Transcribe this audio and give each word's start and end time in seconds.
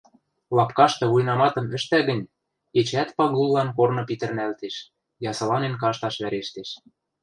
Лапкашты 0.57 1.05
вуйнаматым 1.11 1.65
ӹштӓ 1.77 1.99
гӹнь, 2.07 2.29
эчеӓт 2.79 3.09
Пагуллан 3.17 3.69
корны 3.77 4.03
питӹрнӓлтеш, 4.09 4.75
ясыланен 5.29 5.73
кашташ 5.81 6.15
вӓрештеш. 6.23 6.69